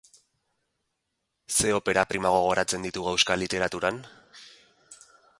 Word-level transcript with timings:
Ze 1.57 1.75
opera 1.79 2.05
prima 2.13 2.31
gogoratzen 2.37 2.87
ditugu 2.87 3.11
euskal 3.17 3.41
literaturan? 3.43 3.99